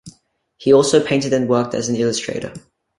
He 0.57 0.73
also 0.73 1.05
painted 1.05 1.31
and 1.33 1.47
worked 1.47 1.75
as 1.75 1.87
an 1.87 1.95
illustrator. 1.95 2.55